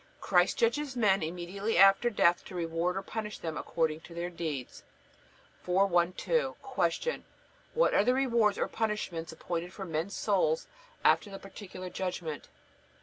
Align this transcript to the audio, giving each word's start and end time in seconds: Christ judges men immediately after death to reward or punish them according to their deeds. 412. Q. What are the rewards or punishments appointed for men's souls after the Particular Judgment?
Christ 0.19 0.57
judges 0.57 0.95
men 0.95 1.21
immediately 1.21 1.77
after 1.77 2.09
death 2.09 2.43
to 2.45 2.55
reward 2.55 2.97
or 2.97 3.03
punish 3.03 3.37
them 3.37 3.55
according 3.55 4.01
to 4.01 4.15
their 4.15 4.31
deeds. 4.31 4.81
412. 5.61 6.55
Q. 7.03 7.23
What 7.75 7.93
are 7.93 8.03
the 8.03 8.15
rewards 8.15 8.57
or 8.57 8.67
punishments 8.67 9.31
appointed 9.31 9.71
for 9.73 9.85
men's 9.85 10.15
souls 10.15 10.65
after 11.05 11.29
the 11.29 11.37
Particular 11.37 11.91
Judgment? 11.91 12.47